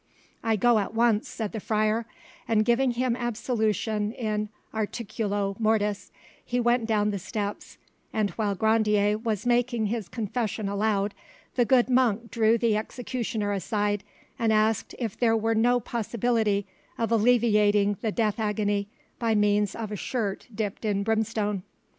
"I 0.43 0.55
go 0.55 0.79
at 0.79 0.95
once," 0.95 1.29
said 1.29 1.51
the 1.51 1.59
friar; 1.59 2.07
and 2.47 2.65
giving 2.65 2.93
him 2.93 3.15
absolution 3.15 4.13
in 4.13 4.49
'articulo 4.73 5.55
mortis', 5.59 6.11
he 6.43 6.59
went 6.59 6.87
down 6.87 7.11
the 7.11 7.19
steps, 7.19 7.77
and 8.11 8.31
while 8.31 8.55
Grandier 8.55 9.19
was 9.19 9.45
making 9.45 9.85
his 9.85 10.09
confession 10.09 10.67
aloud 10.67 11.13
the 11.53 11.65
good 11.65 11.87
monk 11.87 12.31
drew 12.31 12.57
the 12.57 12.75
executioner 12.75 13.51
aside 13.51 14.03
and 14.39 14.51
asked 14.51 14.95
if 14.97 15.15
there 15.15 15.37
were 15.37 15.53
no 15.53 15.79
possibility 15.79 16.65
of 16.97 17.11
alleviating 17.11 17.95
the 18.01 18.11
death 18.11 18.39
agony 18.39 18.87
by 19.19 19.35
means 19.35 19.75
of 19.75 19.91
a 19.91 19.95
shirt 19.95 20.47
dipped 20.55 20.83
in 20.83 21.03
brimstone. 21.03 21.61